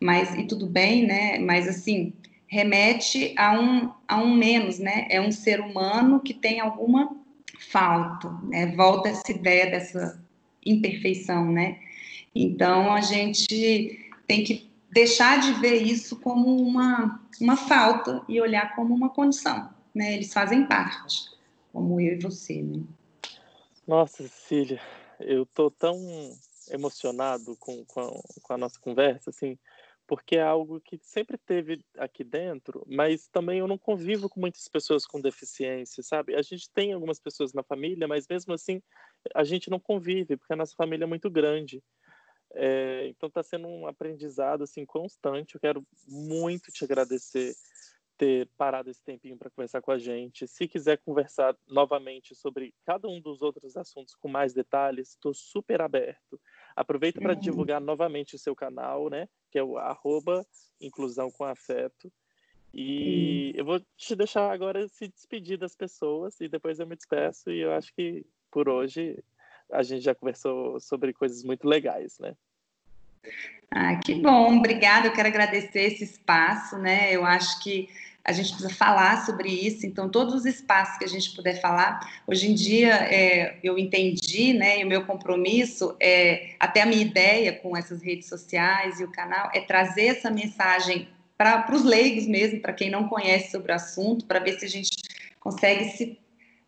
mas 0.00 0.34
e 0.34 0.44
tudo 0.44 0.66
bem, 0.66 1.06
né? 1.06 1.38
Mas 1.38 1.66
assim 1.68 2.12
remete 2.46 3.34
a 3.36 3.58
um 3.58 3.90
a 4.06 4.18
um 4.18 4.32
menos, 4.34 4.78
né? 4.78 5.06
É 5.10 5.20
um 5.20 5.32
ser 5.32 5.60
humano 5.60 6.20
que 6.20 6.32
tem 6.32 6.60
alguma 6.60 7.16
falta, 7.58 8.30
né? 8.44 8.66
Volta 8.76 9.08
essa 9.08 9.32
ideia 9.32 9.70
dessa 9.70 10.22
imperfeição, 10.64 11.50
né? 11.50 11.78
Então 12.34 12.92
a 12.92 13.00
gente 13.00 13.98
tem 14.26 14.44
que 14.44 14.70
deixar 14.96 15.38
de 15.40 15.52
ver 15.60 15.82
isso 15.82 16.18
como 16.20 16.56
uma, 16.56 17.20
uma 17.38 17.54
falta 17.54 18.24
e 18.26 18.40
olhar 18.40 18.74
como 18.74 18.94
uma 18.94 19.10
condição, 19.10 19.68
né? 19.94 20.14
Eles 20.14 20.32
fazem 20.32 20.66
parte, 20.66 21.36
como 21.70 22.00
eu 22.00 22.14
e 22.14 22.18
você, 22.18 22.62
né? 22.62 22.82
Nossa, 23.86 24.22
Cecília, 24.22 24.80
eu 25.20 25.44
tô 25.44 25.70
tão 25.70 25.98
emocionado 26.70 27.54
com, 27.60 27.84
com, 27.84 28.00
a, 28.00 28.10
com 28.42 28.52
a 28.54 28.56
nossa 28.56 28.80
conversa, 28.80 29.28
assim, 29.28 29.58
porque 30.06 30.36
é 30.36 30.42
algo 30.42 30.80
que 30.80 30.98
sempre 31.02 31.36
teve 31.36 31.84
aqui 31.98 32.24
dentro, 32.24 32.82
mas 32.86 33.28
também 33.28 33.58
eu 33.58 33.68
não 33.68 33.76
convivo 33.76 34.30
com 34.30 34.40
muitas 34.40 34.66
pessoas 34.66 35.04
com 35.04 35.20
deficiência, 35.20 36.02
sabe? 36.02 36.34
A 36.34 36.40
gente 36.40 36.70
tem 36.70 36.94
algumas 36.94 37.20
pessoas 37.20 37.52
na 37.52 37.62
família, 37.62 38.08
mas 38.08 38.26
mesmo 38.26 38.54
assim 38.54 38.80
a 39.34 39.44
gente 39.44 39.68
não 39.68 39.78
convive, 39.78 40.38
porque 40.38 40.54
a 40.54 40.56
nossa 40.56 40.74
família 40.74 41.04
é 41.04 41.06
muito 41.06 41.28
grande. 41.28 41.82
É, 42.58 43.06
então 43.08 43.28
está 43.28 43.42
sendo 43.42 43.68
um 43.68 43.86
aprendizado 43.86 44.64
assim 44.64 44.84
constante. 44.86 45.54
Eu 45.54 45.60
quero 45.60 45.86
muito 46.08 46.72
te 46.72 46.84
agradecer 46.84 47.54
ter 48.16 48.48
parado 48.56 48.90
esse 48.90 49.02
tempinho 49.04 49.36
para 49.36 49.50
conversar 49.50 49.82
com 49.82 49.90
a 49.90 49.98
gente. 49.98 50.48
Se 50.48 50.66
quiser 50.66 50.96
conversar 50.98 51.54
novamente 51.68 52.34
sobre 52.34 52.74
cada 52.84 53.06
um 53.08 53.20
dos 53.20 53.42
outros 53.42 53.76
assuntos 53.76 54.14
com 54.14 54.28
mais 54.28 54.54
detalhes, 54.54 55.10
estou 55.10 55.34
super 55.34 55.82
aberto. 55.82 56.40
Aproveita 56.74 57.20
para 57.20 57.34
uhum. 57.34 57.40
divulgar 57.40 57.80
novamente 57.80 58.34
o 58.34 58.38
seu 58.38 58.56
canal, 58.56 59.10
né? 59.10 59.28
Que 59.50 59.58
é 59.58 59.62
o 59.62 59.76
arroba 59.76 60.46
Inclusão 60.80 61.30
com 61.30 61.44
Afeto. 61.44 62.10
E 62.72 63.52
uhum. 63.52 63.60
eu 63.60 63.64
vou 63.64 63.80
te 63.96 64.16
deixar 64.16 64.50
agora 64.50 64.88
se 64.88 65.08
despedir 65.08 65.58
das 65.58 65.74
pessoas 65.74 66.40
e 66.40 66.48
depois 66.48 66.80
eu 66.80 66.86
me 66.86 66.96
despeço. 66.96 67.50
E 67.50 67.60
eu 67.60 67.72
acho 67.72 67.94
que 67.94 68.24
por 68.50 68.68
hoje 68.68 69.22
a 69.70 69.82
gente 69.82 70.02
já 70.02 70.14
conversou 70.14 70.80
sobre 70.80 71.12
coisas 71.12 71.42
muito 71.42 71.66
legais, 71.66 72.18
né? 72.18 72.36
Ah, 73.70 73.96
que 73.96 74.14
bom, 74.14 74.58
obrigada. 74.58 75.06
Eu 75.06 75.12
quero 75.12 75.28
agradecer 75.28 75.92
esse 75.92 76.04
espaço, 76.04 76.78
né? 76.78 77.12
Eu 77.12 77.24
acho 77.24 77.62
que 77.62 77.88
a 78.26 78.32
gente 78.32 78.48
precisa 78.48 78.70
falar 78.70 79.24
sobre 79.24 79.48
isso, 79.48 79.86
então 79.86 80.08
todos 80.08 80.34
os 80.34 80.44
espaços 80.44 80.98
que 80.98 81.04
a 81.04 81.08
gente 81.08 81.30
puder 81.34 81.60
falar. 81.60 82.20
Hoje 82.26 82.50
em 82.50 82.54
dia 82.54 82.92
é, 82.92 83.56
eu 83.62 83.78
entendi, 83.78 84.52
né, 84.52 84.80
e 84.80 84.84
o 84.84 84.88
meu 84.88 85.04
compromisso 85.04 85.94
é 86.00 86.54
até 86.58 86.82
a 86.82 86.86
minha 86.86 87.02
ideia 87.02 87.52
com 87.52 87.76
essas 87.76 88.02
redes 88.02 88.28
sociais 88.28 88.98
e 88.98 89.04
o 89.04 89.12
canal 89.12 89.48
é 89.54 89.60
trazer 89.60 90.06
essa 90.06 90.28
mensagem 90.28 91.08
para 91.38 91.72
os 91.72 91.84
leigos 91.84 92.26
mesmo, 92.26 92.60
para 92.60 92.72
quem 92.72 92.90
não 92.90 93.08
conhece 93.08 93.52
sobre 93.52 93.70
o 93.70 93.74
assunto, 93.76 94.24
para 94.24 94.40
ver 94.40 94.58
se 94.58 94.64
a 94.64 94.68
gente 94.68 94.90
consegue 95.38 95.90
se, 95.90 96.18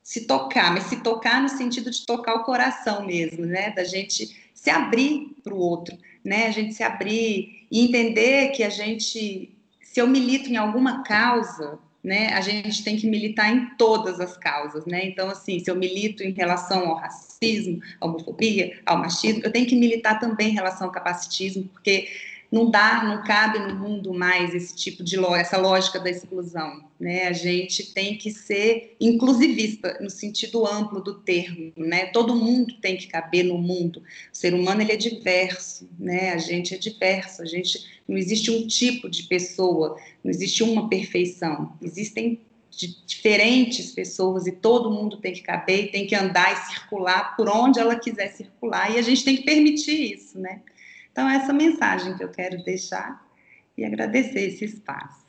se 0.00 0.27
tocar, 0.27 0.73
mas 0.73 0.85
se 0.85 1.03
tocar 1.03 1.43
no 1.43 1.49
sentido 1.49 1.91
de 1.91 2.07
tocar 2.07 2.35
o 2.37 2.45
coração 2.45 3.05
mesmo, 3.05 3.45
né, 3.45 3.71
da 3.71 3.83
gente 3.83 4.49
se 4.55 4.71
abrir 4.71 5.37
para 5.43 5.55
o 5.55 5.59
outro, 5.59 5.97
né, 6.28 6.47
a 6.47 6.50
gente 6.50 6.75
se 6.75 6.82
abrir 6.82 7.66
e 7.70 7.80
entender 7.85 8.49
que 8.52 8.62
a 8.62 8.70
gente 8.70 9.50
se 9.99 10.00
eu 10.00 10.06
milito 10.06 10.50
em 10.50 10.56
alguma 10.56 11.02
causa, 11.02 11.78
né, 12.04 12.32
a 12.35 12.40
gente 12.40 12.85
tem 12.85 12.97
que 12.97 13.06
militar 13.06 13.52
em 13.52 13.75
todas 13.76 14.20
as 14.20 14.37
causas, 14.37 14.87
né? 14.87 15.04
Então, 15.04 15.28
assim, 15.28 15.58
se 15.58 15.70
eu 15.70 15.75
milito 15.75 16.23
em 16.23 16.30
relação 16.30 16.88
ao 16.88 16.94
racismo, 16.94 17.80
à 18.00 18.06
homofobia, 18.06 18.78
ao 18.87 18.99
machismo, 18.99 19.42
eu 19.44 19.50
tenho 19.50 19.66
que 19.66 19.75
militar 19.75 20.20
também 20.20 20.50
em 20.50 20.54
relação 20.54 20.87
ao 20.87 20.92
capacitismo, 20.92 21.64
porque 21.73 22.08
não 22.50 22.71
dá, 22.71 23.05
não 23.05 23.23
cabe 23.23 23.59
no 23.59 23.75
mundo 23.75 24.14
mais 24.14 24.55
esse 24.55 24.75
tipo 24.75 25.05
de 25.05 25.19
essa 25.35 25.59
lógica 25.59 26.00
da 26.00 26.09
exclusão, 26.09 26.83
né? 26.99 27.28
A 27.28 27.33
gente 27.33 27.93
tem 27.93 28.17
que 28.17 28.31
ser 28.31 28.97
inclusivista 28.99 29.99
no 30.00 30.09
sentido 30.09 30.67
amplo 30.67 31.02
do 31.02 31.14
termo, 31.21 31.73
né? 31.76 32.07
Todo 32.07 32.35
mundo 32.35 32.75
tem 32.81 32.97
que 32.97 33.07
caber 33.07 33.45
no 33.45 33.59
mundo. 33.59 34.02
O 34.33 34.37
ser 34.37 34.55
humano 34.55 34.81
ele 34.81 34.93
é 34.93 34.97
diverso, 34.97 35.88
né? 35.99 36.33
A 36.33 36.38
gente 36.38 36.75
é 36.75 36.78
diverso, 36.78 37.43
a 37.43 37.47
gente 37.47 37.85
não 38.09 38.17
existe 38.17 38.50
um 38.50 38.67
tipo 38.67 39.11
de 39.11 39.25
pessoa, 39.25 39.99
não 40.25 40.31
existe 40.31 40.62
uma 40.62 40.88
perfeição. 40.88 41.76
Existem 41.83 42.40
diferentes 43.07 43.90
pessoas 43.90 44.47
e 44.47 44.52
todo 44.52 44.90
mundo 44.90 45.17
tem 45.17 45.33
que 45.33 45.43
caber, 45.43 45.90
tem 45.90 46.07
que 46.07 46.14
andar 46.14 46.52
e 46.52 46.73
circular 46.73 47.37
por 47.37 47.49
onde 47.49 47.81
ela 47.81 47.97
quiser 47.97 48.28
circular 48.28 48.95
e 48.95 48.99
a 48.99 49.02
gente 49.02 49.25
tem 49.25 49.37
que 49.37 49.43
permitir 49.43 50.14
isso, 50.14 50.38
né? 50.38 50.61
Então, 51.12 51.29
essa 51.29 51.53
mensagem 51.53 52.17
que 52.17 52.25
eu 52.25 52.31
quero 52.31 52.62
deixar 52.65 53.27
e 53.77 53.85
agradecer 53.85 54.41
esse 54.41 54.65
espaço. 54.65 55.27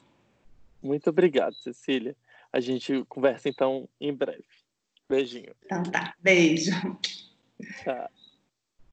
Muito 0.81 1.09
obrigado, 1.09 1.53
Cecília. 1.55 2.15
A 2.51 2.59
gente 2.59 3.05
conversa 3.07 3.47
então 3.49 3.87
em 3.99 4.13
breve. 4.13 4.43
Beijinho. 5.07 5.53
Então 5.65 5.83
tá, 5.83 6.13
beijo. 6.21 6.71
Tchau. 7.83 8.09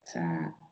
Tchau. 0.04 0.66